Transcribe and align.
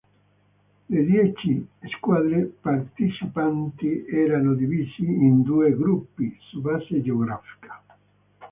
Le 0.89 1.03
dieci 1.05 1.63
squadre 1.95 2.51
partecipanti 2.63 4.07
erano 4.07 4.55
divisi 4.55 5.03
in 5.03 5.43
due 5.43 5.75
gruppi, 5.75 6.35
su 6.39 6.59
base 6.59 7.03
geografica. 7.03 7.83